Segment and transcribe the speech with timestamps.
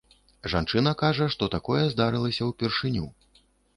[0.53, 3.05] Жанчына кажа, што такое здарылася ўпершыню.